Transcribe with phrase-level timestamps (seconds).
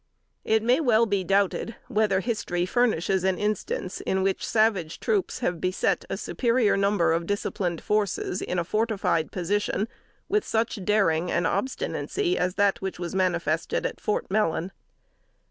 [0.43, 5.61] It may well be doubted, whether history furnishes an instance in which savage troops have
[5.61, 9.87] beset a superior number of disciplined forces in a fortified position
[10.27, 14.71] with such daring and obstinacy as that which was manifested at Fort Mellon.